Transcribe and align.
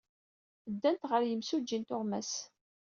Ddant 0.73 1.07
ɣer 1.09 1.21
yimsujji 1.25 1.77
n 1.79 1.83
tuɣmas. 1.87 2.31